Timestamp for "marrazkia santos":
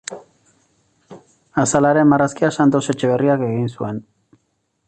2.15-2.85